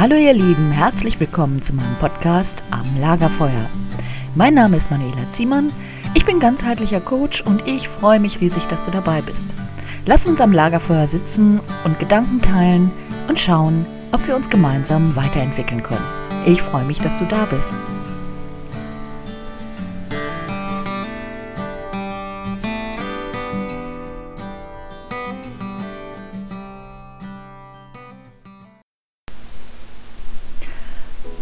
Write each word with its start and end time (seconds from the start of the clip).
Hallo 0.00 0.16
ihr 0.16 0.32
Lieben, 0.32 0.72
herzlich 0.72 1.20
willkommen 1.20 1.60
zu 1.60 1.74
meinem 1.74 1.94
Podcast 1.96 2.62
Am 2.70 2.86
Lagerfeuer. 2.98 3.68
Mein 4.34 4.54
Name 4.54 4.78
ist 4.78 4.90
Manuela 4.90 5.30
Ziemann, 5.30 5.70
ich 6.14 6.24
bin 6.24 6.40
ganzheitlicher 6.40 7.00
Coach 7.00 7.42
und 7.42 7.68
ich 7.68 7.86
freue 7.86 8.18
mich 8.18 8.40
riesig, 8.40 8.64
dass 8.68 8.82
du 8.82 8.90
dabei 8.90 9.20
bist. 9.20 9.54
Lass 10.06 10.26
uns 10.26 10.40
am 10.40 10.54
Lagerfeuer 10.54 11.06
sitzen 11.06 11.60
und 11.84 11.98
Gedanken 11.98 12.40
teilen 12.40 12.90
und 13.28 13.38
schauen, 13.38 13.84
ob 14.10 14.26
wir 14.26 14.36
uns 14.36 14.48
gemeinsam 14.48 15.14
weiterentwickeln 15.16 15.82
können. 15.82 16.06
Ich 16.46 16.62
freue 16.62 16.86
mich, 16.86 17.00
dass 17.00 17.18
du 17.18 17.26
da 17.26 17.44
bist. 17.44 17.74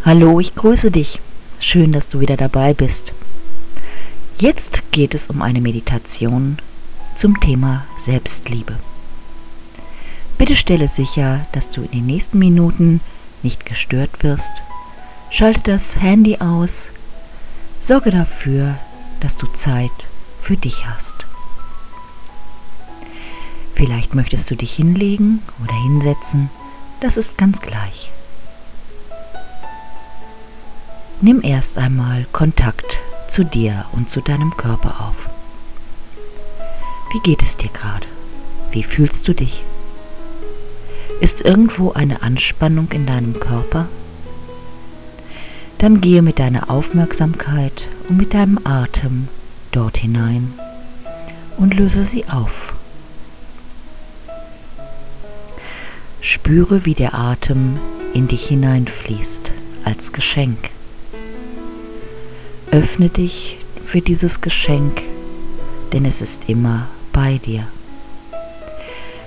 Hallo, 0.09 0.41
ich 0.41 0.55
grüße 0.55 0.91
dich. 0.91 1.21
Schön, 1.61 1.93
dass 1.93 2.09
du 2.09 2.19
wieder 2.19 2.39
dabei 2.39 2.73
bist. 2.73 3.13
Jetzt 4.39 4.91
geht 4.91 5.15
es 5.15 5.27
um 5.27 5.43
eine 5.43 5.61
Meditation 5.61 6.57
zum 7.15 7.39
Thema 7.41 7.85
Selbstliebe. 7.99 8.79
Bitte 10.39 10.57
stelle 10.57 10.89
sicher, 10.89 11.47
dass 11.53 11.71
du 11.73 11.83
in 11.83 11.91
den 11.91 12.07
nächsten 12.07 12.39
Minuten 12.39 13.03
nicht 13.43 13.67
gestört 13.67 14.23
wirst. 14.23 14.63
Schalte 15.29 15.73
das 15.73 16.01
Handy 16.01 16.39
aus. 16.39 16.89
Sorge 17.79 18.11
dafür, 18.11 18.77
dass 19.21 19.37
du 19.37 19.47
Zeit 19.49 20.09
für 20.41 20.57
dich 20.57 20.87
hast. 20.87 21.27
Vielleicht 23.75 24.15
möchtest 24.15 24.51
du 24.51 24.57
dich 24.57 24.73
hinlegen 24.73 25.43
oder 25.63 25.75
hinsetzen. 25.83 26.49
Das 27.01 27.19
ist 27.19 27.37
ganz 27.37 27.61
gleich. 27.61 28.11
Nimm 31.21 31.43
erst 31.43 31.79
einmal 31.79 32.27
Kontakt 32.31 33.01
zu 33.29 33.43
dir 33.43 33.87
und 33.91 34.09
zu 34.09 34.21
deinem 34.21 34.57
Körper 34.57 35.01
auf. 35.01 35.29
Wie 37.11 37.19
geht 37.19 37.43
es 37.43 37.57
dir 37.57 37.71
gerade? 37.71 38.07
Wie 38.71 38.85
fühlst 38.85 39.27
du 39.27 39.33
dich? 39.33 39.65
Ist 41.21 41.41
irgendwo 41.41 41.91
eine 41.91 42.23
Anspannung 42.23 42.93
in 42.93 43.05
deinem 43.05 43.41
Körper? 43.41 43.89
Dann 45.79 46.01
gehe 46.01 46.23
mit 46.23 46.39
deiner 46.39 46.71
Aufmerksamkeit 46.71 47.89
und 48.09 48.17
mit 48.17 48.33
deinem 48.33 48.61
Atem 48.63 49.27
dort 49.73 49.97
hinein 49.97 50.55
und 51.57 51.75
löse 51.75 52.05
sie 52.05 52.29
auf. 52.29 52.75
Spüre, 56.21 56.85
wie 56.85 56.95
der 56.95 57.15
Atem 57.15 57.81
in 58.15 58.29
dich 58.29 58.47
hineinfließt 58.47 59.53
als 59.85 60.13
Geschenk. 60.13 60.71
Öffne 62.71 63.09
dich 63.09 63.57
für 63.87 64.03
dieses 64.03 64.43
Geschenk, 64.43 65.01
denn 65.95 66.05
es 66.05 66.21
ist 66.21 66.51
immer 66.51 66.87
bei 67.15 67.39
dir. 67.39 67.67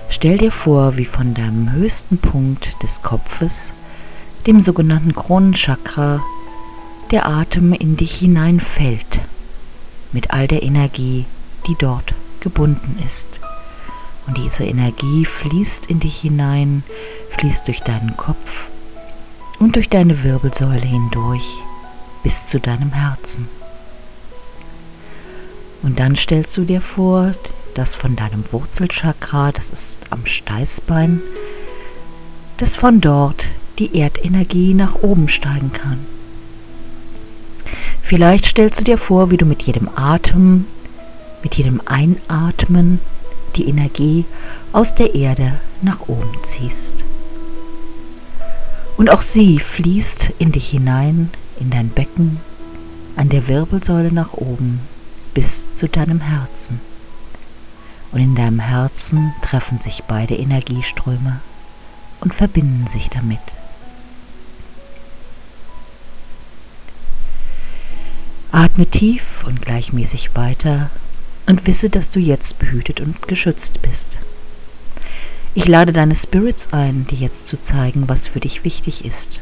Stell 0.08 0.38
dir 0.38 0.52
vor, 0.52 0.96
wie 0.96 1.04
von 1.04 1.34
deinem 1.34 1.72
höchsten 1.72 2.18
Punkt 2.18 2.80
des 2.84 3.02
Kopfes, 3.02 3.72
dem 4.46 4.60
sogenannten 4.60 5.12
Kronenchakra, 5.12 6.22
der 7.10 7.26
Atem 7.26 7.72
in 7.72 7.96
dich 7.96 8.14
hineinfällt, 8.14 9.20
mit 10.12 10.30
all 10.30 10.46
der 10.46 10.62
Energie, 10.62 11.24
die 11.66 11.74
dort 11.76 12.14
gebunden 12.38 13.02
ist. 13.04 13.40
Und 14.28 14.38
diese 14.38 14.64
Energie 14.64 15.24
fließt 15.24 15.86
in 15.86 15.98
dich 15.98 16.20
hinein, 16.20 16.84
fließt 17.30 17.66
durch 17.66 17.80
deinen 17.80 18.16
Kopf 18.16 18.68
und 19.58 19.74
durch 19.74 19.88
deine 19.88 20.22
Wirbelsäule 20.22 20.86
hindurch 20.86 21.60
bis 22.22 22.46
zu 22.46 22.60
deinem 22.60 22.92
Herzen. 22.92 23.48
Und 25.82 25.98
dann 25.98 26.14
stellst 26.14 26.56
du 26.56 26.64
dir 26.64 26.80
vor, 26.80 27.32
dass 27.74 27.94
von 27.94 28.16
deinem 28.16 28.44
Wurzelchakra, 28.52 29.52
das 29.52 29.70
ist 29.70 29.98
am 30.10 30.26
Steißbein, 30.26 31.20
dass 32.58 32.76
von 32.76 33.00
dort 33.00 33.48
die 33.78 33.98
Erdenergie 33.98 34.74
nach 34.74 34.96
oben 35.02 35.28
steigen 35.28 35.72
kann. 35.72 36.06
Vielleicht 38.02 38.46
stellst 38.46 38.80
du 38.80 38.84
dir 38.84 38.98
vor, 38.98 39.30
wie 39.30 39.36
du 39.36 39.46
mit 39.46 39.62
jedem 39.62 39.88
Atem, 39.96 40.66
mit 41.42 41.54
jedem 41.54 41.80
Einatmen 41.86 43.00
die 43.56 43.68
Energie 43.68 44.24
aus 44.72 44.94
der 44.94 45.14
Erde 45.14 45.54
nach 45.80 46.08
oben 46.08 46.32
ziehst. 46.42 47.04
Und 48.96 49.10
auch 49.10 49.22
sie 49.22 49.58
fließt 49.58 50.32
in 50.38 50.52
dich 50.52 50.68
hinein, 50.68 51.30
in 51.58 51.70
dein 51.70 51.88
Becken, 51.88 52.38
an 53.16 53.28
der 53.28 53.48
Wirbelsäule 53.48 54.12
nach 54.12 54.32
oben 54.34 54.80
bis 55.34 55.74
zu 55.74 55.88
deinem 55.88 56.20
Herzen. 56.20 56.80
Und 58.12 58.20
in 58.20 58.34
deinem 58.34 58.60
Herzen 58.60 59.32
treffen 59.42 59.80
sich 59.80 60.04
beide 60.04 60.34
Energieströme 60.34 61.40
und 62.20 62.34
verbinden 62.34 62.86
sich 62.86 63.08
damit. 63.08 63.40
Atme 68.50 68.86
tief 68.86 69.44
und 69.46 69.62
gleichmäßig 69.62 70.36
weiter 70.36 70.90
und 71.46 71.66
wisse, 71.66 71.88
dass 71.88 72.10
du 72.10 72.20
jetzt 72.20 72.58
behütet 72.58 73.00
und 73.00 73.26
geschützt 73.26 73.80
bist. 73.80 74.18
Ich 75.54 75.66
lade 75.68 75.92
deine 75.92 76.14
Spirits 76.14 76.72
ein, 76.72 77.06
dir 77.06 77.18
jetzt 77.18 77.46
zu 77.46 77.58
zeigen, 77.58 78.08
was 78.08 78.26
für 78.26 78.40
dich 78.40 78.64
wichtig 78.64 79.04
ist 79.06 79.40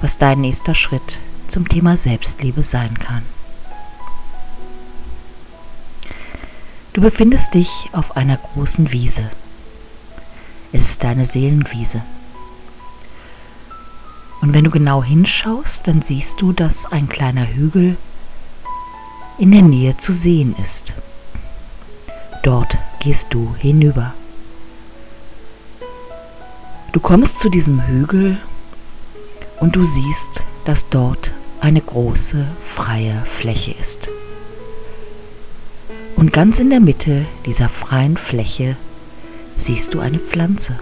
was 0.00 0.18
dein 0.18 0.40
nächster 0.40 0.74
Schritt 0.74 1.18
zum 1.48 1.68
Thema 1.68 1.96
Selbstliebe 1.96 2.62
sein 2.62 2.98
kann. 2.98 3.22
Du 6.92 7.00
befindest 7.00 7.54
dich 7.54 7.88
auf 7.92 8.16
einer 8.16 8.36
großen 8.36 8.92
Wiese. 8.92 9.30
Es 10.72 10.90
ist 10.90 11.04
deine 11.04 11.24
Seelenwiese. 11.24 12.02
Und 14.40 14.54
wenn 14.54 14.64
du 14.64 14.70
genau 14.70 15.02
hinschaust, 15.02 15.86
dann 15.86 16.02
siehst 16.02 16.40
du, 16.40 16.52
dass 16.52 16.90
ein 16.90 17.08
kleiner 17.08 17.46
Hügel 17.46 17.96
in 19.38 19.52
der 19.52 19.62
Nähe 19.62 19.96
zu 19.96 20.12
sehen 20.12 20.54
ist. 20.62 20.94
Dort 22.42 22.78
gehst 23.00 23.28
du 23.30 23.54
hinüber. 23.58 24.14
Du 26.92 27.00
kommst 27.00 27.38
zu 27.38 27.48
diesem 27.48 27.86
Hügel 27.86 28.38
und 29.60 29.76
du 29.76 29.84
siehst, 29.84 30.42
dass 30.64 30.88
dort 30.88 31.32
eine 31.60 31.80
große 31.80 32.46
freie 32.64 33.22
Fläche 33.26 33.72
ist. 33.78 34.08
Und 36.16 36.32
ganz 36.32 36.58
in 36.58 36.70
der 36.70 36.80
Mitte 36.80 37.26
dieser 37.46 37.68
freien 37.68 38.16
Fläche 38.16 38.76
siehst 39.56 39.94
du 39.94 40.00
eine 40.00 40.18
Pflanze. 40.18 40.78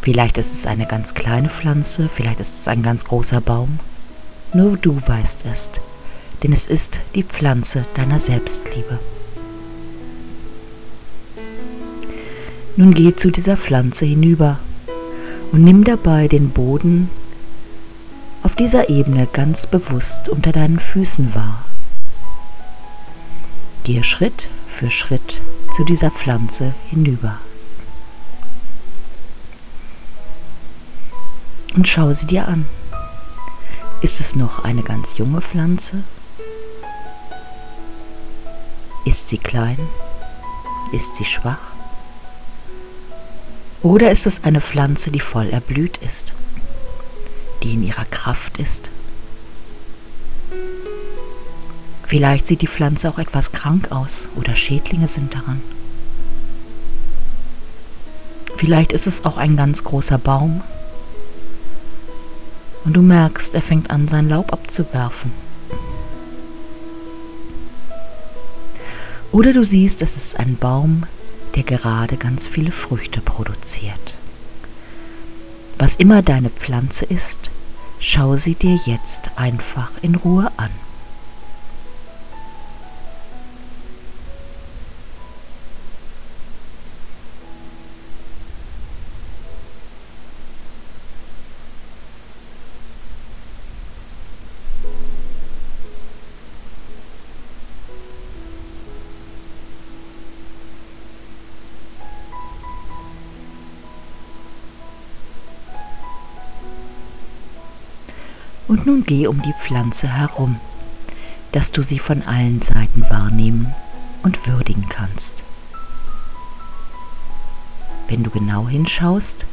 Vielleicht 0.00 0.38
ist 0.38 0.54
es 0.54 0.66
eine 0.66 0.86
ganz 0.86 1.14
kleine 1.14 1.48
Pflanze, 1.48 2.08
vielleicht 2.08 2.38
ist 2.38 2.60
es 2.60 2.68
ein 2.68 2.82
ganz 2.82 3.04
großer 3.04 3.40
Baum. 3.40 3.80
Nur 4.54 4.76
du 4.76 5.00
weißt 5.04 5.44
es, 5.50 5.70
denn 6.42 6.52
es 6.52 6.66
ist 6.66 7.00
die 7.16 7.24
Pflanze 7.24 7.84
deiner 7.94 8.20
Selbstliebe. 8.20 9.00
Nun 12.76 12.94
geh 12.94 13.16
zu 13.16 13.30
dieser 13.30 13.56
Pflanze 13.56 14.06
hinüber 14.06 14.60
und 15.56 15.64
nimm 15.64 15.84
dabei 15.84 16.28
den 16.28 16.50
Boden 16.50 17.08
auf 18.42 18.54
dieser 18.56 18.90
Ebene 18.90 19.26
ganz 19.26 19.66
bewusst 19.66 20.28
unter 20.28 20.52
deinen 20.52 20.78
Füßen 20.78 21.34
wahr. 21.34 21.64
Gehe 23.82 24.04
Schritt 24.04 24.50
für 24.68 24.90
Schritt 24.90 25.40
zu 25.74 25.84
dieser 25.84 26.10
Pflanze 26.10 26.74
hinüber. 26.90 27.38
Und 31.74 31.88
schau 31.88 32.12
sie 32.12 32.26
dir 32.26 32.48
an. 32.48 32.66
Ist 34.02 34.20
es 34.20 34.36
noch 34.36 34.62
eine 34.62 34.82
ganz 34.82 35.16
junge 35.16 35.40
Pflanze? 35.40 36.04
Ist 39.06 39.28
sie 39.28 39.38
klein? 39.38 39.78
Ist 40.92 41.16
sie 41.16 41.24
schwach? 41.24 41.75
Oder 43.86 44.10
ist 44.10 44.26
es 44.26 44.42
eine 44.42 44.60
Pflanze, 44.60 45.12
die 45.12 45.20
voll 45.20 45.48
erblüht 45.50 45.98
ist, 45.98 46.32
die 47.62 47.74
in 47.74 47.84
ihrer 47.84 48.04
Kraft 48.04 48.58
ist? 48.58 48.90
Vielleicht 52.04 52.48
sieht 52.48 52.62
die 52.62 52.66
Pflanze 52.66 53.08
auch 53.08 53.20
etwas 53.20 53.52
krank 53.52 53.92
aus 53.92 54.26
oder 54.34 54.56
Schädlinge 54.56 55.06
sind 55.06 55.34
daran. 55.34 55.60
Vielleicht 58.56 58.90
ist 58.90 59.06
es 59.06 59.24
auch 59.24 59.36
ein 59.36 59.56
ganz 59.56 59.84
großer 59.84 60.18
Baum 60.18 60.62
und 62.84 62.94
du 62.94 63.02
merkst, 63.02 63.54
er 63.54 63.62
fängt 63.62 63.90
an, 63.90 64.08
sein 64.08 64.28
Laub 64.28 64.52
abzuwerfen. 64.52 65.30
Oder 69.30 69.52
du 69.52 69.62
siehst, 69.62 70.02
es 70.02 70.16
ist 70.16 70.40
ein 70.40 70.56
Baum, 70.56 71.04
der 71.56 71.64
gerade 71.64 72.16
ganz 72.16 72.46
viele 72.46 72.70
Früchte 72.70 73.20
produziert. 73.20 74.14
Was 75.78 75.96
immer 75.96 76.22
deine 76.22 76.50
Pflanze 76.50 77.06
ist, 77.06 77.50
schau 77.98 78.36
sie 78.36 78.54
dir 78.54 78.78
jetzt 78.84 79.30
einfach 79.36 79.90
in 80.02 80.14
Ruhe 80.14 80.50
an. 80.56 80.70
Und 108.76 108.84
nun 108.84 109.04
geh 109.06 109.26
um 109.26 109.40
die 109.40 109.54
Pflanze 109.54 110.06
herum, 110.06 110.60
dass 111.52 111.72
du 111.72 111.80
sie 111.80 111.98
von 111.98 112.22
allen 112.22 112.60
Seiten 112.60 113.08
wahrnehmen 113.08 113.74
und 114.22 114.46
würdigen 114.46 114.86
kannst. 114.90 115.44
Wenn 118.06 118.22
du 118.22 118.28
genau 118.28 118.68
hinschaust, 118.68 119.46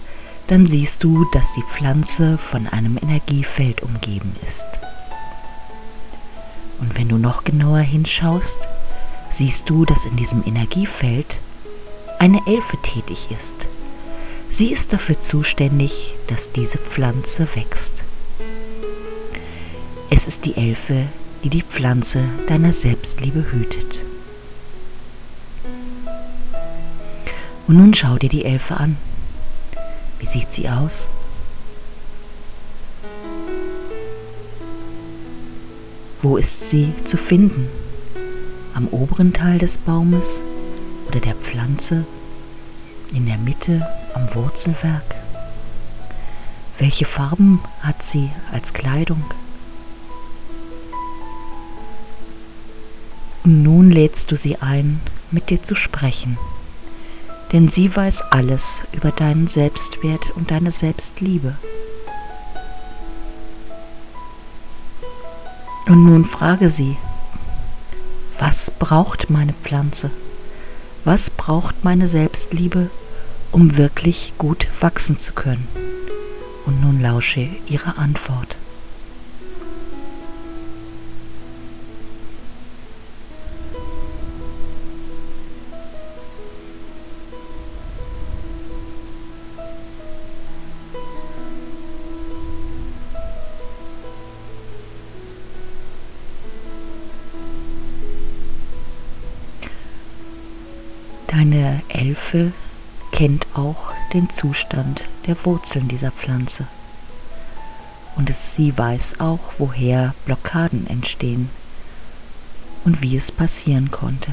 dann 0.48 0.68
siehst 0.68 1.06
du, 1.06 1.24
dass 1.32 1.54
die 1.54 1.64
Pflanze 1.64 2.38
von 2.38 2.68
einem 2.68 2.98
Energiefeld 2.98 3.82
umgeben 3.82 4.36
ist. 4.46 4.68
Und 6.82 6.98
wenn 6.98 7.08
du 7.08 7.18
noch 7.18 7.46
genauer 7.46 7.80
hinschaust, 7.80 8.68
siehst 9.30 9.70
du, 9.70 9.86
dass 9.86 10.04
in 10.04 10.18
diesem 10.18 10.44
Energiefeld 10.46 11.40
eine 12.20 12.42
Elfe 12.46 12.76
tätig 12.82 13.30
ist. 13.32 13.70
Sie 14.50 14.74
ist 14.74 14.92
dafür 14.92 15.22
zuständig, 15.22 16.14
dass 16.28 16.52
diese 16.52 16.78
Pflanze 16.78 17.48
wächst. 17.56 18.04
Es 20.16 20.28
ist 20.28 20.46
die 20.46 20.56
Elfe, 20.56 21.08
die 21.44 21.50
die 21.50 21.64
Pflanze 21.64 22.24
deiner 22.48 22.72
Selbstliebe 22.72 23.52
hütet. 23.52 24.04
Und 27.68 27.78
nun 27.78 27.96
schau 27.96 28.18
dir 28.20 28.30
die 28.30 28.46
Elfe 28.46 28.78
an. 28.78 28.96
Wie 30.20 30.28
sieht 30.28 30.54
sie 30.54 30.70
aus? 30.70 31.10
Wo 36.22 36.38
ist 36.38 36.70
sie 36.70 36.94
zu 37.06 37.18
finden? 37.18 37.68
Am 38.76 38.90
oberen 38.90 39.34
Teil 39.34 39.58
des 39.58 39.80
Baumes 39.80 40.40
oder 41.08 41.22
der 41.22 41.34
Pflanze? 41.34 42.06
In 43.16 43.26
der 43.26 43.40
Mitte, 43.40 43.84
am 44.14 44.32
Wurzelwerk? 44.36 45.16
Welche 46.78 47.06
Farben 47.06 47.62
hat 47.82 48.04
sie 48.04 48.30
als 48.52 48.74
Kleidung? 48.76 49.24
Und 53.44 53.64
nun 53.64 53.92
lädst 53.92 54.32
du 54.32 54.38
sie 54.38 54.58
ein, 54.58 55.02
mit 55.32 55.50
dir 55.50 55.62
zu 55.62 55.76
sprechen, 55.76 56.38
denn 57.52 57.68
sie 57.70 57.94
weiß 57.94 58.22
alles 58.32 58.84
über 58.94 59.12
deinen 59.12 59.48
Selbstwert 59.48 60.32
und 60.36 60.52
deine 60.52 60.72
Selbstliebe. 60.72 61.56
Und 65.88 66.06
nun 66.06 66.24
frage 66.24 66.70
sie, 66.70 66.96
was 68.40 68.72
braucht 68.72 69.30
meine 69.30 69.54
Pflanze? 69.54 70.10
Was 71.04 71.30
braucht 71.30 71.84
meine 71.84 72.08
Selbstliebe, 72.08 72.90
um 73.52 73.78
wirklich 73.78 74.34
gut 74.38 74.68
wachsen 74.80 75.20
zu 75.20 75.34
können? 75.34 75.68
Und 76.66 76.82
nun 76.82 77.02
lausche 77.02 77.48
ihre 77.68 77.98
Antwort. 77.98 78.58
Deine 101.36 101.82
Elfe 101.88 102.54
kennt 103.12 103.48
auch 103.56 103.92
den 104.14 104.30
Zustand 104.30 105.08
der 105.26 105.36
Wurzeln 105.46 105.88
dieser 105.88 106.12
Pflanze. 106.12 106.68
Und 108.16 108.30
es, 108.30 108.54
sie 108.54 108.78
weiß 108.78 109.20
auch, 109.20 109.40
woher 109.58 110.14
Blockaden 110.26 110.86
entstehen 110.86 111.50
und 112.86 113.02
wie 113.02 113.18
es 113.18 113.32
passieren 113.32 113.90
konnte. 113.90 114.32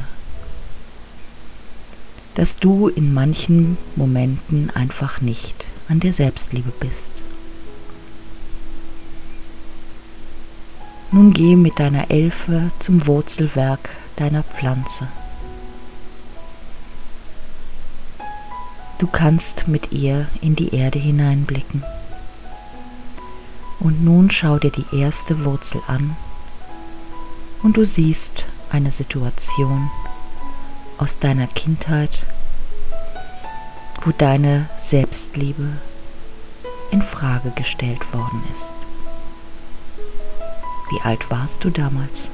Dass 2.34 2.56
du 2.56 2.88
in 2.88 3.14
manchen 3.14 3.78
Momenten 3.96 4.68
einfach 4.68 5.22
nicht 5.22 5.68
an 5.88 6.00
dir 6.00 6.12
Selbstliebe 6.12 6.70
bist. 6.80 7.12
Nun 11.12 11.32
geh 11.32 11.56
mit 11.56 11.78
deiner 11.78 12.10
Elfe 12.10 12.70
zum 12.78 13.06
Wurzelwerk 13.06 13.88
deiner 14.16 14.42
Pflanze. 14.42 15.08
Du 19.00 19.06
kannst 19.06 19.66
mit 19.66 19.92
ihr 19.92 20.28
in 20.42 20.56
die 20.56 20.74
Erde 20.74 20.98
hineinblicken. 20.98 21.82
Und 23.78 24.04
nun 24.04 24.30
schau 24.30 24.58
dir 24.58 24.70
die 24.70 24.94
erste 24.94 25.46
Wurzel 25.46 25.80
an 25.86 26.16
und 27.62 27.78
du 27.78 27.86
siehst 27.86 28.44
eine 28.68 28.90
Situation 28.90 29.90
aus 30.98 31.18
deiner 31.18 31.46
Kindheit, 31.46 32.10
wo 34.02 34.10
deine 34.10 34.68
Selbstliebe 34.76 35.70
in 36.90 37.00
Frage 37.00 37.52
gestellt 37.52 38.12
worden 38.12 38.42
ist. 38.52 38.74
Wie 40.90 41.00
alt 41.00 41.30
warst 41.30 41.64
du 41.64 41.70
damals? 41.70 42.30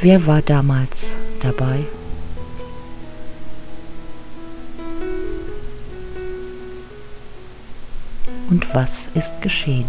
Wer 0.00 0.26
war 0.26 0.42
damals 0.42 1.14
dabei? 1.40 1.86
Und 8.50 8.74
was 8.74 9.08
ist 9.14 9.40
geschehen. 9.40 9.86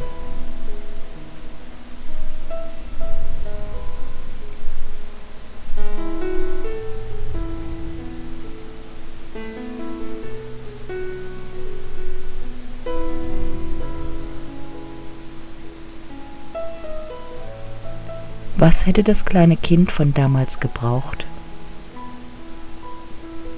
Was 18.58 18.86
hätte 18.86 19.04
das 19.04 19.26
kleine 19.26 19.58
Kind 19.58 19.92
von 19.92 20.14
damals 20.14 20.60
gebraucht, 20.60 21.26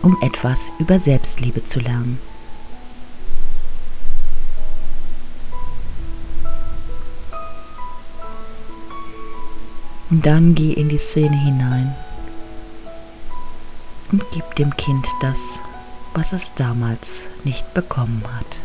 um 0.02 0.18
etwas 0.22 0.72
über 0.80 0.98
Selbstliebe 0.98 1.66
zu 1.66 1.82
lernen? 1.82 2.20
Und 10.14 10.28
dann 10.28 10.54
geh 10.54 10.74
in 10.74 10.90
die 10.90 11.00
Szene 11.00 11.36
hinein 11.36 11.96
und 14.12 14.24
gib 14.30 14.54
dem 14.58 14.78
Kind 14.78 15.08
das, 15.22 15.60
was 16.14 16.34
es 16.34 16.54
damals 16.54 17.30
nicht 17.44 17.74
bekommen 17.74 18.22
hat. 18.38 18.60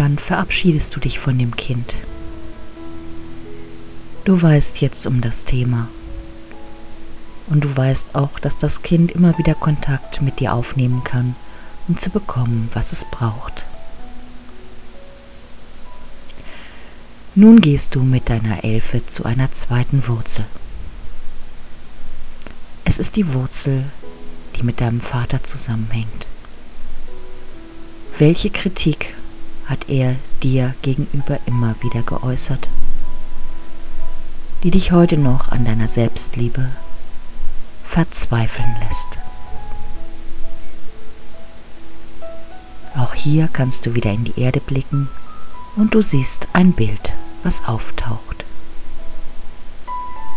Dann 0.00 0.16
verabschiedest 0.16 0.96
du 0.96 1.00
dich 1.00 1.18
von 1.18 1.38
dem 1.38 1.54
Kind. 1.56 1.94
Du 4.24 4.40
weißt 4.40 4.80
jetzt 4.80 5.06
um 5.06 5.20
das 5.20 5.44
Thema. 5.44 5.88
Und 7.48 7.64
du 7.64 7.76
weißt 7.76 8.14
auch, 8.14 8.38
dass 8.38 8.56
das 8.56 8.80
Kind 8.80 9.12
immer 9.12 9.36
wieder 9.36 9.54
Kontakt 9.54 10.22
mit 10.22 10.40
dir 10.40 10.54
aufnehmen 10.54 11.04
kann, 11.04 11.36
um 11.86 11.98
zu 11.98 12.08
bekommen, 12.08 12.70
was 12.72 12.92
es 12.92 13.04
braucht. 13.04 13.66
Nun 17.34 17.60
gehst 17.60 17.94
du 17.94 18.00
mit 18.00 18.30
deiner 18.30 18.64
Elfe 18.64 19.06
zu 19.06 19.26
einer 19.26 19.52
zweiten 19.52 20.08
Wurzel. 20.08 20.46
Es 22.86 22.98
ist 22.98 23.16
die 23.16 23.34
Wurzel, 23.34 23.84
die 24.56 24.62
mit 24.62 24.80
deinem 24.80 25.02
Vater 25.02 25.44
zusammenhängt. 25.44 26.26
Welche 28.18 28.48
Kritik 28.48 29.14
hat 29.70 29.88
er 29.88 30.16
dir 30.42 30.74
gegenüber 30.82 31.38
immer 31.46 31.76
wieder 31.80 32.02
geäußert, 32.02 32.68
die 34.64 34.72
dich 34.72 34.90
heute 34.90 35.16
noch 35.16 35.52
an 35.52 35.64
deiner 35.64 35.86
Selbstliebe 35.86 36.70
verzweifeln 37.84 38.74
lässt? 38.80 39.20
Auch 42.96 43.14
hier 43.14 43.48
kannst 43.52 43.86
du 43.86 43.94
wieder 43.94 44.10
in 44.10 44.24
die 44.24 44.40
Erde 44.40 44.60
blicken 44.60 45.08
und 45.76 45.94
du 45.94 46.02
siehst 46.02 46.48
ein 46.52 46.72
Bild, 46.72 47.12
was 47.44 47.64
auftaucht. 47.64 48.44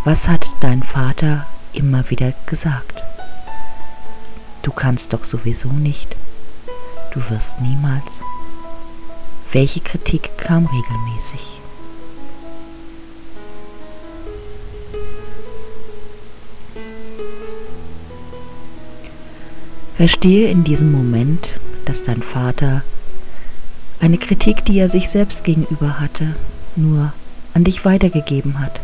Was 0.04 0.28
hat 0.28 0.46
dein 0.60 0.84
Vater 0.84 1.44
immer 1.72 2.08
wieder 2.08 2.32
gesagt? 2.46 3.02
Du 4.62 4.70
kannst 4.70 5.12
doch 5.12 5.24
sowieso 5.24 5.68
nicht. 5.68 6.14
Du 7.12 7.20
wirst 7.30 7.60
niemals. 7.60 8.22
Welche 9.54 9.78
Kritik 9.78 10.36
kam 10.36 10.66
regelmäßig? 10.66 11.60
Verstehe 19.96 20.48
in 20.48 20.64
diesem 20.64 20.90
Moment, 20.90 21.60
dass 21.84 22.02
dein 22.02 22.20
Vater 22.20 22.82
eine 24.00 24.18
Kritik, 24.18 24.64
die 24.64 24.76
er 24.76 24.88
sich 24.88 25.08
selbst 25.08 25.44
gegenüber 25.44 26.00
hatte, 26.00 26.34
nur 26.74 27.12
an 27.54 27.62
dich 27.62 27.84
weitergegeben 27.84 28.58
hat. 28.58 28.80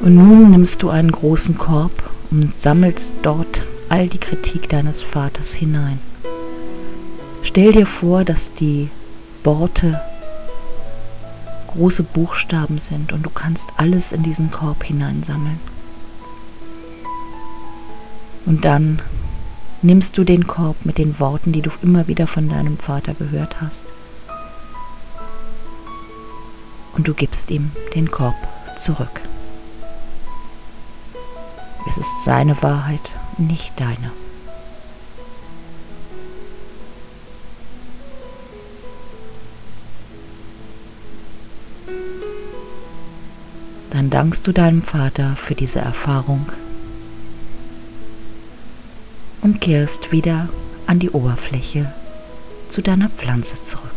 Und 0.00 0.16
nun 0.16 0.50
nimmst 0.50 0.82
du 0.82 0.90
einen 0.90 1.12
großen 1.12 1.56
Korb 1.56 2.10
und 2.32 2.60
sammelst 2.60 3.14
dort 3.22 3.62
all 3.88 4.08
die 4.08 4.18
Kritik 4.18 4.68
deines 4.68 5.00
Vaters 5.00 5.54
hinein. 5.54 6.00
Stell 7.42 7.72
dir 7.72 7.86
vor, 7.86 8.24
dass 8.24 8.52
die 8.54 8.90
Worte 9.44 10.00
große 11.68 12.02
Buchstaben 12.02 12.78
sind 12.78 13.12
und 13.12 13.24
du 13.24 13.30
kannst 13.30 13.70
alles 13.76 14.12
in 14.12 14.22
diesen 14.22 14.50
Korb 14.50 14.84
hineinsammeln. 14.84 15.60
Und 18.46 18.64
dann 18.64 19.00
nimmst 19.82 20.18
du 20.18 20.24
den 20.24 20.46
Korb 20.46 20.84
mit 20.84 20.98
den 20.98 21.18
Worten, 21.20 21.52
die 21.52 21.62
du 21.62 21.70
immer 21.82 22.08
wieder 22.08 22.26
von 22.26 22.48
deinem 22.48 22.78
Vater 22.78 23.14
gehört 23.14 23.60
hast. 23.60 23.86
Und 26.94 27.06
du 27.08 27.14
gibst 27.14 27.50
ihm 27.50 27.70
den 27.94 28.10
Korb 28.10 28.34
zurück. 28.76 29.20
Es 31.88 31.96
ist 31.96 32.24
seine 32.24 32.62
Wahrheit, 32.62 33.10
nicht 33.38 33.78
deine. 33.80 34.10
Dann 44.00 44.08
dankst 44.08 44.46
du 44.46 44.52
deinem 44.52 44.80
Vater 44.80 45.36
für 45.36 45.54
diese 45.54 45.80
Erfahrung 45.80 46.46
und 49.42 49.60
kehrst 49.60 50.10
wieder 50.10 50.48
an 50.86 51.00
die 51.00 51.10
Oberfläche 51.10 51.92
zu 52.66 52.80
deiner 52.80 53.10
Pflanze 53.10 53.62
zurück. 53.62 53.90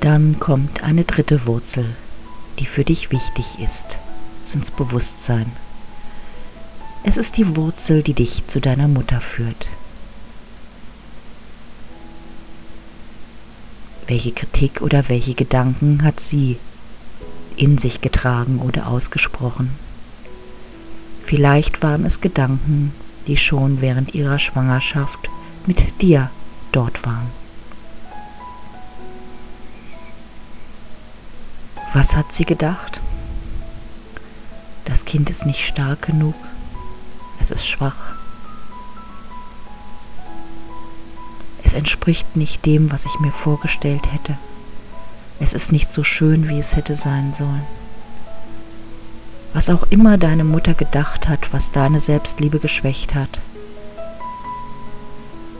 Dann 0.00 0.40
kommt 0.40 0.82
eine 0.82 1.04
dritte 1.04 1.46
Wurzel, 1.46 1.84
die 2.58 2.64
für 2.64 2.84
dich 2.84 3.10
wichtig 3.10 3.58
ist, 3.58 3.98
ins 4.54 4.70
Bewusstsein. 4.70 5.52
Es 7.04 7.16
ist 7.16 7.36
die 7.36 7.56
Wurzel, 7.56 8.02
die 8.02 8.14
dich 8.14 8.46
zu 8.46 8.60
deiner 8.60 8.86
Mutter 8.86 9.20
führt. 9.20 9.66
Welche 14.06 14.32
Kritik 14.32 14.82
oder 14.82 15.08
welche 15.08 15.34
Gedanken 15.34 16.04
hat 16.04 16.20
sie 16.20 16.58
in 17.56 17.78
sich 17.78 18.00
getragen 18.00 18.60
oder 18.60 18.86
ausgesprochen? 18.86 19.70
Vielleicht 21.26 21.82
waren 21.82 22.04
es 22.04 22.20
Gedanken, 22.20 22.92
die 23.26 23.36
schon 23.36 23.80
während 23.80 24.14
ihrer 24.14 24.38
Schwangerschaft 24.38 25.28
mit 25.66 26.02
dir 26.02 26.30
dort 26.72 27.04
waren. 27.04 27.30
Was 31.92 32.16
hat 32.16 32.32
sie 32.32 32.44
gedacht? 32.44 33.00
Das 34.84 35.04
Kind 35.04 35.30
ist 35.30 35.46
nicht 35.46 35.64
stark 35.64 36.02
genug, 36.02 36.34
es 37.40 37.50
ist 37.50 37.66
schwach. 37.66 38.14
Es 41.64 41.72
entspricht 41.72 42.36
nicht 42.36 42.66
dem, 42.66 42.92
was 42.92 43.06
ich 43.06 43.18
mir 43.20 43.32
vorgestellt 43.32 44.12
hätte. 44.12 44.36
Es 45.40 45.54
ist 45.54 45.72
nicht 45.72 45.90
so 45.90 46.04
schön, 46.04 46.48
wie 46.48 46.58
es 46.58 46.76
hätte 46.76 46.94
sein 46.94 47.32
sollen. 47.32 47.66
Was 49.54 49.70
auch 49.70 49.84
immer 49.90 50.18
deine 50.18 50.44
Mutter 50.44 50.74
gedacht 50.74 51.28
hat, 51.28 51.52
was 51.52 51.72
deine 51.72 52.00
Selbstliebe 52.00 52.58
geschwächt 52.58 53.14
hat. 53.14 53.40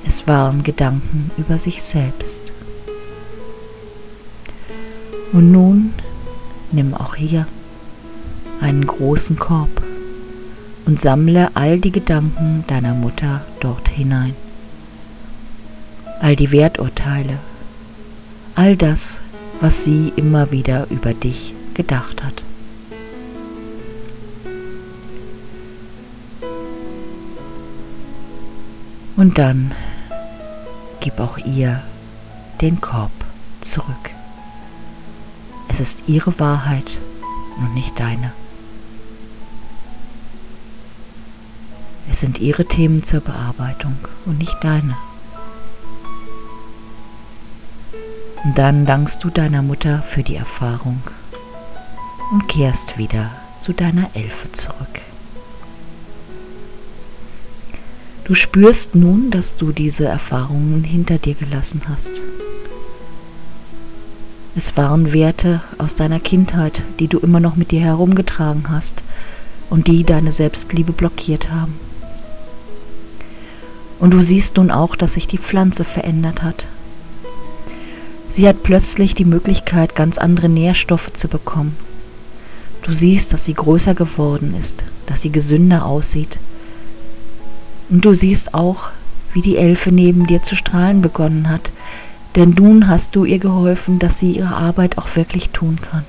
Es 0.05 0.27
waren 0.27 0.63
Gedanken 0.63 1.31
über 1.37 1.59
sich 1.59 1.83
selbst. 1.83 2.43
Und 5.33 5.51
nun 5.51 5.95
nimm 6.73 6.95
auch 6.95 7.15
hier 7.15 7.47
einen 8.61 8.87
großen 8.87 9.39
Korb 9.39 9.83
und 10.87 11.01
sammle 11.01 11.51
all 11.55 11.79
die 11.79 11.93
Gedanken 11.93 12.65
deiner 12.67 12.95
Mutter 12.95 13.43
dort 13.61 13.89
hinein 13.89 14.35
all 16.23 16.37
die 16.37 16.53
Werturteile, 16.53 17.39
all 18.55 18.77
das, 18.77 19.21
was 19.61 19.83
sie 19.83 20.13
immer 20.15 20.53
wieder 20.53 20.87
über 20.89 21.15
dich 21.15 21.53
gedacht 21.75 22.23
hat. 22.23 22.45
Und 29.17 29.39
dann 29.39 29.73
gib 31.01 31.19
auch 31.19 31.39
ihr 31.39 31.83
den 32.61 32.81
Korb 32.81 33.11
zurück. 33.61 34.11
Es 35.69 35.81
ist 35.81 36.05
ihre 36.07 36.39
Wahrheit 36.39 36.99
und 37.59 37.75
nicht 37.75 37.99
deine. 37.99 38.33
Sind 42.23 42.39
ihre 42.39 42.65
Themen 42.65 43.03
zur 43.03 43.19
Bearbeitung 43.19 43.97
und 44.27 44.39
nicht 44.39 44.57
deine. 44.63 44.97
Und 48.45 48.57
dann 48.57 48.87
dankst 48.87 49.25
du 49.25 49.29
deiner 49.29 49.61
Mutter 49.61 50.03
für 50.03 50.23
die 50.23 50.37
Erfahrung 50.37 51.03
und 52.31 52.47
kehrst 52.47 52.97
wieder 52.97 53.33
zu 53.59 53.73
deiner 53.73 54.09
Elfe 54.15 54.53
zurück. 54.53 55.01
Du 58.23 58.35
spürst 58.35 58.95
nun, 58.95 59.33
dass 59.33 59.57
du 59.57 59.73
diese 59.73 60.05
Erfahrungen 60.05 60.85
hinter 60.85 61.19
dir 61.19 61.35
gelassen 61.35 61.83
hast. 61.89 62.13
Es 64.55 64.77
waren 64.77 65.13
Werte 65.13 65.61
aus 65.77 65.97
deiner 65.97 66.21
Kindheit, 66.21 66.85
die 67.01 67.09
du 67.09 67.19
immer 67.19 67.41
noch 67.41 67.57
mit 67.57 67.73
dir 67.73 67.81
herumgetragen 67.81 68.71
hast 68.71 69.03
und 69.71 69.89
die 69.89 70.05
deine 70.05 70.31
Selbstliebe 70.31 70.93
blockiert 70.93 71.51
haben. 71.51 71.75
Und 74.03 74.11
du 74.11 74.21
siehst 74.21 74.59
nun 74.59 74.71
auch, 74.71 74.97
dass 74.97 75.15
sich 75.15 75.27
die 75.27 75.39
Pflanze 75.39 75.85
verändert 75.85 76.43
hat, 76.43 76.67
Sie 78.33 78.49
hat 78.49 78.63
plötzlich 78.63 79.15
die 79.15 79.27
Möglichkeit, 79.27 79.95
ganz 79.95 80.17
andere 80.17 80.49
Nährstoffe 80.49 81.13
zu 81.13 81.29
bekommen. 81.29 81.77
Du 82.81 82.91
siehst, 82.91 83.35
dass 83.35 83.45
sie 83.45 83.53
größer 83.53 83.95
geworden 83.95 84.55
ist, 84.59 84.87
dass 85.05 85.21
sie 85.21 85.31
gesünder 85.31 85.85
aussieht. 85.85 86.41
Und 87.91 88.07
du 88.07 88.15
siehst 88.15 88.55
auch, 88.55 88.89
wie 89.35 89.43
die 89.43 89.59
Elfe 89.59 89.93
neben 89.93 90.27
dir 90.27 90.43
zu 90.43 90.57
strahlen 90.57 91.03
begonnen 91.03 91.51
hat, 91.51 91.73
denn 92.35 92.55
nun 92.57 92.89
hast 92.89 93.15
du 93.15 93.27
ihr 93.27 93.39
geholfen, 93.39 93.99
dass 93.99 94.19
sie 94.19 94.33
ihre 94.33 94.55
Arbeit 94.55 94.97
auch 94.97 95.15
wirklich 95.15 95.51
tun 95.51 95.79
kann. 95.83 96.07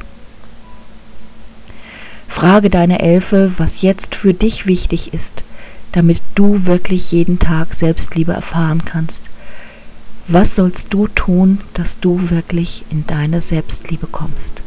Frage 2.30 2.70
deine 2.70 3.00
Elfe, 3.00 3.52
was 3.58 3.82
jetzt 3.82 4.16
für 4.16 4.34
dich 4.34 4.66
wichtig 4.66 5.14
ist, 5.14 5.44
damit 5.94 6.22
du 6.36 6.66
wirklich 6.66 7.12
jeden 7.12 7.40
Tag 7.40 7.74
Selbstliebe 7.74 8.34
erfahren 8.34 8.84
kannst. 8.84 9.30
Was 10.28 10.56
sollst 10.56 10.94
du 10.94 11.08
tun, 11.08 11.62
dass 11.74 12.00
du 12.00 12.30
wirklich 12.30 12.84
in 12.90 13.08
deine 13.08 13.40
Selbstliebe 13.42 14.08
kommst? 14.08 14.64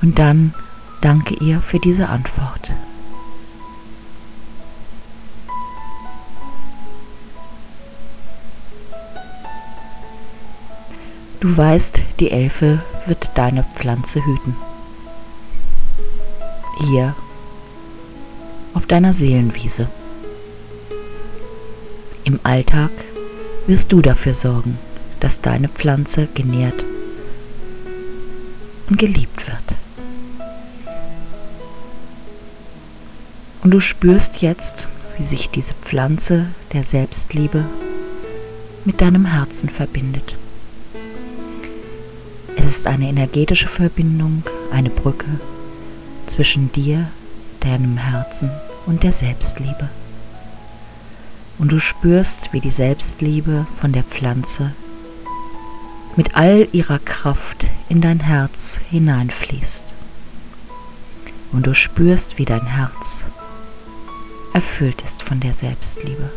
Und 0.00 0.18
dann 0.18 0.54
danke 1.02 1.34
ihr 1.34 1.60
für 1.60 1.78
diese 1.78 2.08
Antwort. 2.08 2.72
Du 11.40 11.56
weißt, 11.56 12.02
die 12.18 12.32
Elfe 12.32 12.82
wird 13.06 13.30
deine 13.36 13.62
Pflanze 13.62 14.24
hüten. 14.24 14.56
Hier 16.80 17.14
auf 18.74 18.86
deiner 18.86 19.12
Seelenwiese. 19.12 19.88
Im 22.24 22.40
Alltag 22.42 22.90
wirst 23.68 23.92
du 23.92 24.02
dafür 24.02 24.34
sorgen, 24.34 24.78
dass 25.20 25.40
deine 25.40 25.68
Pflanze 25.68 26.26
genährt 26.34 26.84
und 28.88 28.98
geliebt 28.98 29.46
wird. 29.46 29.76
Und 33.62 33.70
du 33.70 33.78
spürst 33.78 34.42
jetzt, 34.42 34.88
wie 35.18 35.24
sich 35.24 35.50
diese 35.50 35.74
Pflanze 35.74 36.46
der 36.72 36.82
Selbstliebe 36.82 37.64
mit 38.84 39.00
deinem 39.00 39.26
Herzen 39.26 39.68
verbindet. 39.68 40.36
Es 42.68 42.80
ist 42.80 42.86
eine 42.86 43.08
energetische 43.08 43.66
Verbindung, 43.66 44.42
eine 44.70 44.90
Brücke 44.90 45.40
zwischen 46.26 46.70
dir, 46.70 47.10
deinem 47.60 47.96
Herzen 47.96 48.50
und 48.84 49.04
der 49.04 49.12
Selbstliebe. 49.12 49.88
Und 51.58 51.72
du 51.72 51.80
spürst, 51.80 52.52
wie 52.52 52.60
die 52.60 52.70
Selbstliebe 52.70 53.66
von 53.80 53.92
der 53.92 54.04
Pflanze 54.04 54.74
mit 56.14 56.36
all 56.36 56.68
ihrer 56.72 56.98
Kraft 56.98 57.70
in 57.88 58.02
dein 58.02 58.20
Herz 58.20 58.78
hineinfließt. 58.90 59.86
Und 61.52 61.66
du 61.66 61.72
spürst, 61.72 62.36
wie 62.36 62.44
dein 62.44 62.66
Herz 62.66 63.24
erfüllt 64.52 65.00
ist 65.00 65.22
von 65.22 65.40
der 65.40 65.54
Selbstliebe. 65.54 66.30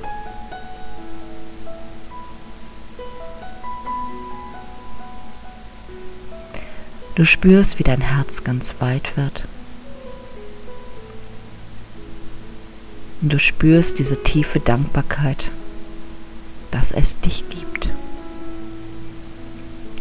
Du 7.15 7.25
spürst, 7.25 7.77
wie 7.77 7.83
dein 7.83 8.01
Herz 8.01 8.43
ganz 8.43 8.75
weit 8.79 9.17
wird. 9.17 9.43
Und 13.21 13.33
du 13.33 13.37
spürst 13.39 13.99
diese 13.99 14.23
tiefe 14.23 14.59
Dankbarkeit, 14.59 15.51
dass 16.71 16.91
es 16.91 17.19
dich 17.19 17.43
gibt. 17.49 17.89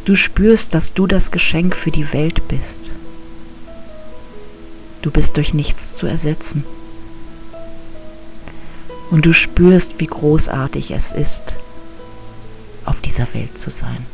Du 0.04 0.14
spürst, 0.14 0.72
dass 0.72 0.94
du 0.94 1.06
das 1.06 1.30
Geschenk 1.30 1.76
für 1.76 1.90
die 1.90 2.12
Welt 2.12 2.46
bist. 2.48 2.92
Du 5.02 5.10
bist 5.10 5.36
durch 5.36 5.52
nichts 5.52 5.96
zu 5.96 6.06
ersetzen. 6.06 6.64
Und 9.10 9.26
du 9.26 9.32
spürst, 9.32 9.98
wie 9.98 10.06
großartig 10.06 10.92
es 10.92 11.10
ist, 11.10 11.56
auf 12.84 13.00
dieser 13.00 13.26
Welt 13.34 13.58
zu 13.58 13.70
sein. 13.70 14.06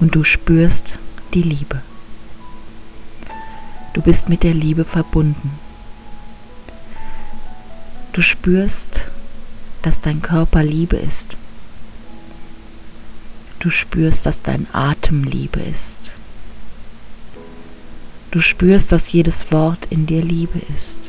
Und 0.00 0.14
du 0.14 0.24
spürst 0.24 0.98
die 1.32 1.42
Liebe. 1.42 1.80
Du 3.92 4.02
bist 4.02 4.28
mit 4.28 4.42
der 4.42 4.54
Liebe 4.54 4.84
verbunden. 4.84 5.52
Du 8.12 8.22
spürst, 8.22 9.06
dass 9.82 10.00
dein 10.00 10.22
Körper 10.22 10.62
Liebe 10.62 10.96
ist. 10.96 11.36
Du 13.60 13.70
spürst, 13.70 14.26
dass 14.26 14.42
dein 14.42 14.66
Atem 14.72 15.24
Liebe 15.24 15.60
ist. 15.60 16.12
Du 18.30 18.40
spürst, 18.40 18.92
dass 18.92 19.12
jedes 19.12 19.52
Wort 19.52 19.86
in 19.90 20.06
dir 20.06 20.22
Liebe 20.22 20.60
ist. 20.74 21.02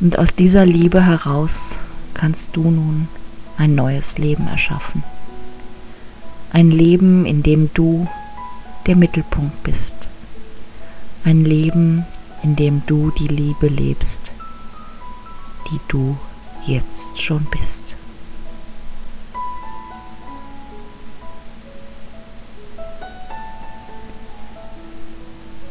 Und 0.00 0.18
aus 0.18 0.34
dieser 0.34 0.64
Liebe 0.64 1.04
heraus 1.04 1.76
kannst 2.14 2.56
du 2.56 2.70
nun 2.70 3.08
ein 3.56 3.74
neues 3.74 4.16
Leben 4.16 4.46
erschaffen. 4.48 5.02
Ein 6.50 6.70
Leben, 6.70 7.26
in 7.26 7.42
dem 7.42 7.70
du 7.74 8.06
der 8.86 8.96
Mittelpunkt 8.96 9.62
bist. 9.62 9.94
Ein 11.24 11.44
Leben, 11.44 12.06
in 12.42 12.56
dem 12.56 12.82
du 12.86 13.10
die 13.10 13.28
Liebe 13.28 13.68
lebst, 13.68 14.32
die 15.70 15.80
du 15.88 16.16
jetzt 16.66 17.20
schon 17.20 17.46
bist. 17.50 17.96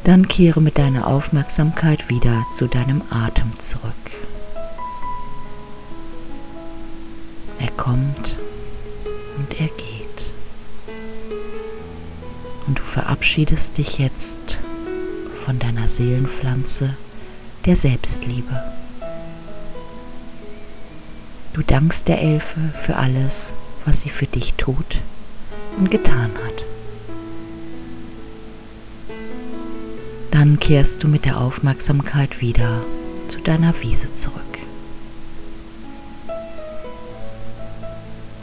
Dann 0.03 0.27
kehre 0.27 0.61
mit 0.61 0.77
deiner 0.77 1.07
Aufmerksamkeit 1.07 2.09
wieder 2.09 2.45
zu 2.53 2.67
deinem 2.67 3.01
Atem 3.09 3.59
zurück. 3.59 3.91
Er 7.59 7.71
kommt 7.71 8.37
und 9.37 9.59
er 9.59 9.67
geht. 9.67 9.96
Und 12.67 12.80
du 12.80 12.84
verabschiedest 12.84 13.77
dich 13.77 13.97
jetzt 13.97 14.58
von 15.45 15.58
deiner 15.58 15.88
Seelenpflanze 15.88 16.95
der 17.65 17.75
Selbstliebe. 17.77 18.62
Du 21.53 21.62
dankst 21.63 22.08
der 22.08 22.21
Elfe 22.21 22.60
für 22.82 22.97
alles, 22.97 23.53
was 23.86 24.01
sie 24.01 24.10
für 24.10 24.27
dich 24.27 24.56
tut 24.56 24.99
und 25.77 25.89
getan 25.89 26.32
hat. 26.45 26.63
Dann 30.32 30.60
kehrst 30.60 31.03
du 31.03 31.08
mit 31.08 31.25
der 31.25 31.39
Aufmerksamkeit 31.39 32.41
wieder 32.41 32.82
zu 33.27 33.39
deiner 33.39 33.73
Wiese 33.82 34.13
zurück. 34.13 34.43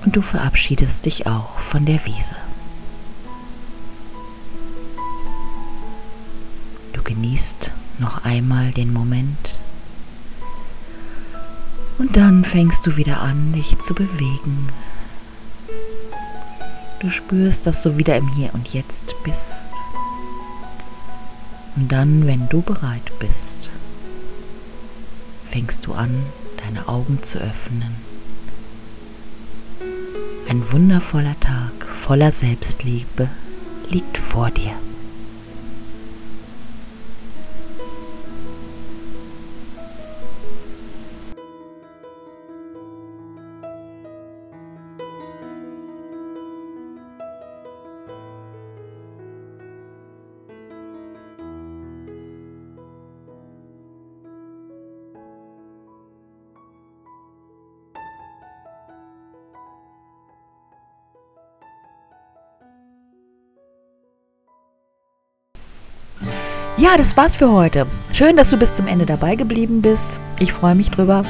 Und 0.04 0.16
du 0.16 0.22
verabschiedest 0.22 1.06
dich 1.06 1.26
auch 1.26 1.58
von 1.58 1.84
der 1.84 2.04
Wiese. 2.04 2.34
Genießt 7.04 7.70
noch 7.98 8.24
einmal 8.24 8.72
den 8.72 8.92
Moment 8.92 9.58
und 11.98 12.16
dann 12.16 12.44
fängst 12.44 12.86
du 12.86 12.96
wieder 12.96 13.20
an, 13.20 13.52
dich 13.52 13.78
zu 13.78 13.94
bewegen. 13.94 14.68
Du 17.00 17.08
spürst, 17.08 17.66
dass 17.66 17.82
du 17.82 17.96
wieder 17.98 18.16
im 18.16 18.28
Hier 18.28 18.52
und 18.54 18.72
Jetzt 18.72 19.14
bist. 19.24 19.70
Und 21.76 21.90
dann, 21.92 22.26
wenn 22.26 22.48
du 22.48 22.62
bereit 22.62 23.18
bist, 23.18 23.70
fängst 25.50 25.86
du 25.86 25.94
an, 25.94 26.10
deine 26.64 26.88
Augen 26.88 27.22
zu 27.22 27.38
öffnen. 27.38 27.94
Ein 30.48 30.72
wundervoller 30.72 31.38
Tag 31.40 31.86
voller 31.86 32.32
Selbstliebe 32.32 33.28
liegt 33.88 34.18
vor 34.18 34.50
dir. 34.50 34.72
Ja, 66.84 66.96
das 66.98 67.16
war's 67.16 67.34
für 67.34 67.50
heute. 67.50 67.86
Schön, 68.12 68.36
dass 68.36 68.50
du 68.50 68.58
bis 68.58 68.74
zum 68.74 68.86
Ende 68.86 69.06
dabei 69.06 69.36
geblieben 69.36 69.80
bist. 69.80 70.20
Ich 70.38 70.52
freue 70.52 70.74
mich 70.74 70.90
drüber. 70.90 71.22